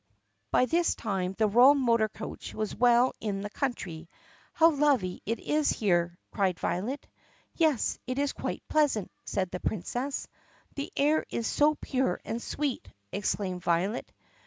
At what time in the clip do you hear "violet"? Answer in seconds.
6.59-7.01, 13.61-14.11